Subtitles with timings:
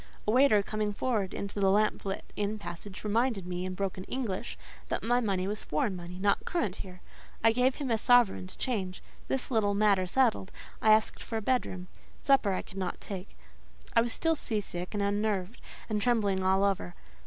[0.27, 4.57] A waiter, coming forward into the lamp lit inn passage, reminded me, in broken English,
[4.89, 7.01] that my money was foreign money, not current here.
[7.43, 9.03] I gave him a sovereign to change.
[9.27, 10.51] This little matter settled,
[10.81, 11.87] I asked for a bedroom;
[12.23, 13.37] supper I could not take:
[13.95, 16.95] I was still sea sick and unnerved, and trembling all over.